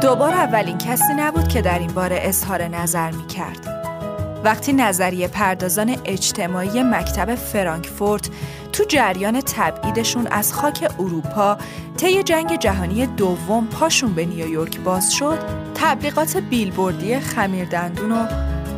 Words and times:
دوبار 0.00 0.34
اولین 0.34 0.78
کسی 0.78 1.14
نبود 1.16 1.48
که 1.48 1.62
در 1.62 1.78
این 1.78 1.92
باره 1.92 2.18
اظهار 2.22 2.62
نظر 2.62 3.10
می 3.10 3.26
کرد. 3.26 3.66
وقتی 4.44 4.72
نظریه 4.72 5.28
پردازان 5.28 5.96
اجتماعی 6.04 6.82
مکتب 6.82 7.34
فرانکفورت 7.34 8.30
تو 8.72 8.84
جریان 8.84 9.40
تبعیدشون 9.40 10.26
از 10.26 10.52
خاک 10.52 10.92
اروپا 10.98 11.56
طی 11.96 12.22
جنگ 12.22 12.58
جهانی 12.58 13.06
دوم 13.06 13.66
پاشون 13.66 14.12
به 14.12 14.26
نیویورک 14.26 14.80
باز 14.80 15.12
شد 15.14 15.38
تبلیغات 15.74 16.36
بیلبوردی 16.36 17.20
خمیردندون 17.20 18.12
و 18.12 18.26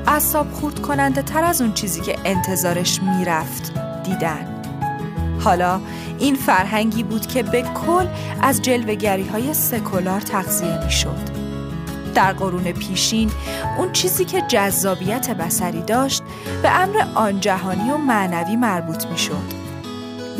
اصاب 0.06 0.52
خورد 0.52 0.78
کننده 0.78 1.22
تر 1.22 1.44
از 1.44 1.60
اون 1.60 1.72
چیزی 1.72 2.00
که 2.00 2.16
انتظارش 2.24 3.00
می‌رفت 3.02 3.72
دیدن 4.04 4.62
حالا 5.44 5.80
این 6.22 6.34
فرهنگی 6.34 7.02
بود 7.02 7.26
که 7.26 7.42
به 7.42 7.62
کل 7.62 8.06
از 8.40 8.62
جلوگری 8.62 9.26
های 9.26 9.54
سکولار 9.54 10.20
تغذیه 10.20 10.84
می 10.84 10.90
شد. 10.90 11.42
در 12.14 12.32
قرون 12.32 12.72
پیشین 12.72 13.30
اون 13.78 13.92
چیزی 13.92 14.24
که 14.24 14.42
جذابیت 14.48 15.30
بسری 15.30 15.82
داشت 15.82 16.22
به 16.62 16.80
امر 16.80 17.04
آن 17.14 17.40
جهانی 17.40 17.90
و 17.90 17.96
معنوی 17.96 18.56
مربوط 18.56 19.06
می 19.06 19.18
شد. 19.18 19.62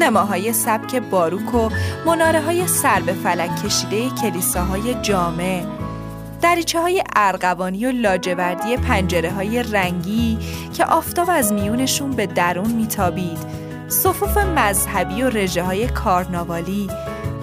نماهای 0.00 0.52
سبک 0.52 0.96
باروک 0.96 1.54
و 1.54 1.68
مناره 2.06 2.40
های 2.40 2.66
سر 2.66 3.00
به 3.00 3.12
فلک 3.12 3.62
کشیده 3.64 4.08
کلیساهای 4.10 4.94
جامع 4.94 5.64
دریچه 6.42 6.80
های 6.80 7.02
ارغوانی 7.16 7.86
و 7.86 7.92
لاجوردی 7.92 8.76
پنجره 8.76 9.30
های 9.30 9.62
رنگی 9.62 10.38
که 10.74 10.84
آفتاب 10.84 11.30
از 11.30 11.52
میونشون 11.52 12.10
به 12.10 12.26
درون 12.26 12.72
میتابید 12.72 13.61
صفوف 13.92 14.36
مذهبی 14.36 15.22
و 15.22 15.30
رژه 15.30 15.62
های 15.62 15.88
کارناوالی 15.88 16.88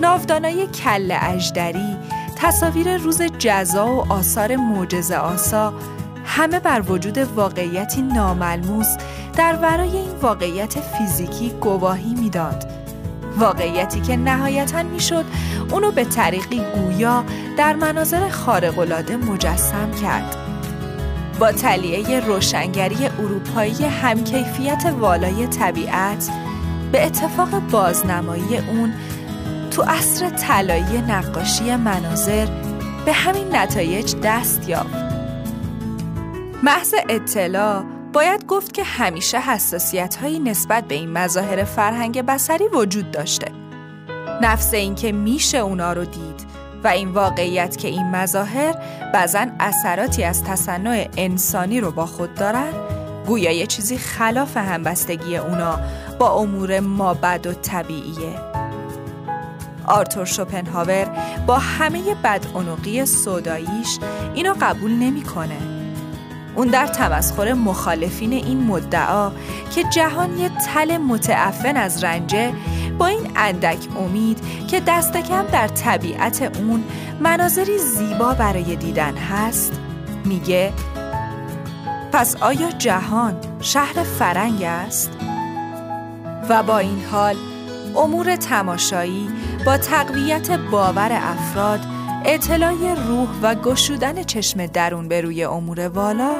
ناودانای 0.01 0.67
کل 0.67 1.17
اجدری 1.21 1.97
تصاویر 2.35 2.97
روز 2.97 3.21
جزا 3.21 3.87
و 3.87 4.13
آثار 4.13 4.55
معجزه 4.55 5.15
آسا 5.15 5.73
همه 6.25 6.59
بر 6.59 6.81
وجود 6.81 7.17
واقعیتی 7.17 8.01
ناملموس 8.01 8.87
در 9.37 9.55
ورای 9.55 9.97
این 9.97 10.11
واقعیت 10.21 10.79
فیزیکی 10.79 11.49
گواهی 11.49 12.15
می‌داد. 12.15 12.71
واقعیتی 13.37 14.01
که 14.01 14.15
نهایتا 14.15 14.83
می‌شد 14.83 15.25
اونو 15.71 15.91
به 15.91 16.05
طریقی 16.05 16.61
گویا 16.75 17.23
در 17.57 17.73
مناظر 17.75 18.29
خارق‌العاده 18.29 19.17
مجسم 19.17 19.91
کرد. 19.91 20.48
با 21.39 21.51
تلیه 21.51 22.19
روشنگری 22.19 23.05
اروپایی 23.05 23.85
همکیفیت 23.85 24.93
والای 24.99 25.47
طبیعت 25.47 26.29
به 26.91 27.05
اتفاق 27.05 27.59
بازنمایی 27.59 28.57
اون 28.57 28.93
تو 29.71 29.81
عصر 29.81 30.29
طلایی 30.29 31.01
نقاشی 31.01 31.75
مناظر 31.75 32.47
به 33.05 33.13
همین 33.13 33.55
نتایج 33.55 34.15
دست 34.23 34.69
یافت. 34.69 35.09
محض 36.63 36.93
اطلاع 37.09 37.83
باید 38.13 38.45
گفت 38.45 38.73
که 38.73 38.83
همیشه 38.83 39.39
حساسیت 39.39 40.15
هایی 40.15 40.39
نسبت 40.39 40.87
به 40.87 40.95
این 40.95 41.11
مظاهر 41.11 41.63
فرهنگ 41.63 42.21
بسری 42.21 42.67
وجود 42.67 43.11
داشته. 43.11 43.51
نفس 44.41 44.73
اینکه 44.73 45.11
میشه 45.11 45.57
اونا 45.57 45.93
رو 45.93 46.05
دید 46.05 46.58
و 46.83 46.87
این 46.87 47.09
واقعیت 47.09 47.77
که 47.77 47.87
این 47.87 48.11
مظاهر 48.15 48.75
بعضا 49.13 49.45
اثراتی 49.59 50.23
از 50.23 50.43
تصنع 50.43 51.07
انسانی 51.17 51.81
رو 51.81 51.91
با 51.91 52.05
خود 52.05 52.35
دارن 52.35 52.73
گویا 53.27 53.51
یه 53.51 53.67
چیزی 53.67 53.97
خلاف 53.97 54.57
همبستگی 54.57 55.37
اونا 55.37 55.79
با 56.19 56.33
امور 56.33 56.79
مابد 56.79 57.47
و 57.47 57.53
طبیعیه 57.53 58.35
آرتور 59.87 60.25
شوپنهاور 60.25 61.07
با 61.47 61.57
همه 61.57 62.15
بدعنقی 62.23 63.05
صداییش 63.05 63.99
اینو 64.33 64.55
قبول 64.61 64.91
نمی‌کنه. 64.91 65.57
اون 66.55 66.67
در 66.67 66.87
تمسخر 66.87 67.53
مخالفین 67.53 68.33
این 68.33 68.63
مدعا 68.63 69.31
که 69.75 69.83
جهان 69.83 70.37
یه 70.37 70.49
تل 70.49 70.97
متعفن 70.97 71.77
از 71.77 72.03
رنجه 72.03 72.53
با 72.99 73.07
این 73.07 73.31
اندک 73.35 73.87
امید 73.97 74.67
که 74.67 74.79
دست 74.87 75.17
کم 75.17 75.45
در 75.51 75.67
طبیعت 75.67 76.41
اون 76.41 76.83
مناظری 77.19 77.77
زیبا 77.77 78.33
برای 78.33 78.75
دیدن 78.75 79.15
هست 79.15 79.79
میگه 80.25 80.73
پس 82.11 82.35
آیا 82.35 82.71
جهان 82.71 83.37
شهر 83.61 84.03
فرنگ 84.03 84.63
است؟ 84.63 85.11
و 86.49 86.63
با 86.63 86.77
این 86.77 87.03
حال 87.11 87.35
امور 87.95 88.35
تماشایی 88.35 89.29
با 89.65 89.77
تقویت 89.77 90.51
باور 90.51 91.09
افراد 91.11 91.79
اطلاع 92.25 92.93
روح 93.07 93.29
و 93.41 93.55
گشودن 93.55 94.23
چشم 94.23 94.65
درون 94.65 95.07
به 95.07 95.21
روی 95.21 95.43
امور 95.43 95.87
والا 95.87 96.31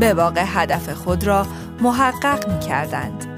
به 0.00 0.14
واقع 0.14 0.44
هدف 0.46 0.88
خود 0.88 1.24
را 1.24 1.46
محقق 1.80 2.48
می 2.48 2.60
کردند. 2.60 3.29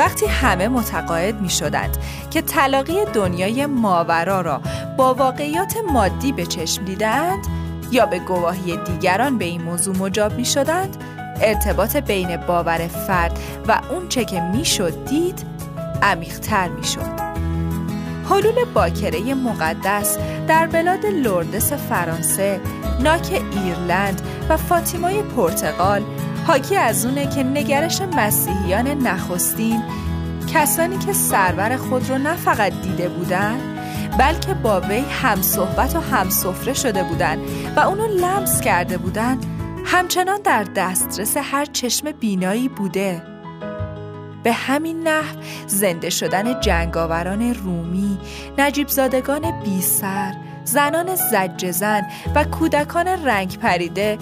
وقتی 0.00 0.26
همه 0.26 0.68
متقاعد 0.68 1.40
می 1.40 1.50
شدند 1.50 1.96
که 2.30 2.42
تلاقی 2.42 3.04
دنیای 3.04 3.66
ماورا 3.66 4.40
را 4.40 4.60
با 4.96 5.14
واقعیات 5.14 5.74
مادی 5.92 6.32
به 6.32 6.46
چشم 6.46 6.84
دیدند 6.84 7.46
یا 7.90 8.06
به 8.06 8.18
گواهی 8.18 8.76
دیگران 8.76 9.38
به 9.38 9.44
این 9.44 9.62
موضوع 9.62 9.96
مجاب 9.96 10.32
می 10.32 10.44
شدند 10.44 10.96
ارتباط 11.40 11.96
بین 11.96 12.36
باور 12.36 12.78
فرد 12.88 13.38
و 13.68 13.80
اون 13.90 14.08
چه 14.08 14.24
که 14.24 14.40
می 14.40 14.64
شد 14.64 15.04
دید 15.04 15.46
عمیقتر 16.02 16.68
می 16.68 16.84
شد. 16.84 17.20
حلول 18.30 18.64
باکره 18.74 19.34
مقدس 19.34 20.18
در 20.48 20.66
بلاد 20.66 21.06
لوردس 21.06 21.72
فرانسه، 21.72 22.60
ناک 23.00 23.42
ایرلند 23.52 24.22
و 24.48 24.56
فاطیمای 24.56 25.22
پرتغال 25.22 26.02
حاکی 26.50 26.76
از 26.76 27.06
اونه 27.06 27.26
که 27.26 27.42
نگرش 27.42 28.02
مسیحیان 28.02 28.88
نخستین 28.88 29.82
کسانی 30.54 30.98
که 30.98 31.12
سرور 31.12 31.76
خود 31.76 32.10
رو 32.10 32.18
نه 32.18 32.36
فقط 32.36 32.72
دیده 32.82 33.08
بودن 33.08 33.58
بلکه 34.18 34.54
با 34.54 34.80
وی 34.80 34.98
هم 34.98 35.42
صحبت 35.42 35.96
و 35.96 36.00
هم 36.00 36.30
سفره 36.30 36.74
شده 36.74 37.02
بودن 37.02 37.38
و 37.76 37.80
اونو 37.80 38.06
لمس 38.06 38.60
کرده 38.60 38.98
بودن 38.98 39.38
همچنان 39.84 40.40
در 40.42 40.64
دسترس 40.64 41.36
هر 41.36 41.64
چشم 41.64 42.12
بینایی 42.12 42.68
بوده. 42.68 43.22
به 44.42 44.52
همین 44.52 45.08
نحو 45.08 45.36
زنده 45.66 46.10
شدن 46.10 46.60
جنگاوران 46.60 47.54
رومی، 47.54 48.18
نجیب 48.58 48.88
زادگان 48.88 49.60
بی 49.64 49.82
سر، 49.82 50.34
زنان 50.64 51.14
زن 51.70 52.02
و 52.34 52.44
کودکان 52.44 53.08
رنگ 53.08 53.58
پریده 53.58 54.18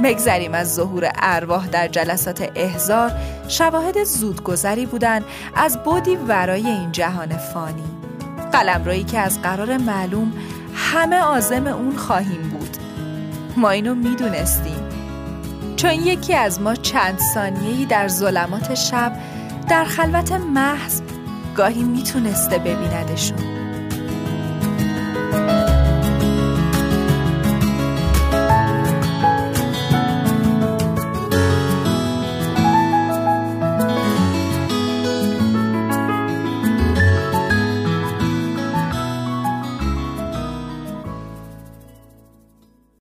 مگذریم 0.00 0.54
از 0.54 0.74
ظهور 0.74 1.10
ارواح 1.14 1.66
در 1.66 1.88
جلسات 1.88 2.50
احزار 2.54 3.12
شواهد 3.48 4.04
زودگذری 4.04 4.86
بودند 4.86 5.24
از 5.56 5.82
بودی 5.84 6.16
ورای 6.16 6.66
این 6.66 6.92
جهان 6.92 7.36
فانی. 7.36 7.84
قلمرویی 8.52 9.04
که 9.04 9.18
از 9.18 9.42
قرار 9.42 9.76
معلوم 9.76 10.32
همه 10.74 11.20
آزم 11.20 11.66
اون 11.66 11.96
خواهیم 11.96 12.42
بود. 12.42 12.76
ما 13.56 13.70
اینو 13.70 13.94
می‌دونستیم. 13.94 14.88
چون 15.76 15.92
یکی 15.92 16.34
از 16.34 16.60
ما 16.60 16.74
چند 16.74 17.18
ثانیه‌ای 17.34 17.84
در 17.84 18.08
ظلمات 18.08 18.74
شب 18.74 19.12
در 19.68 19.84
خلوت 19.84 20.32
محض 20.32 21.00
گاهی 21.56 21.82
می‌تونسته 21.82 22.58
ببیندشون. 22.58 23.57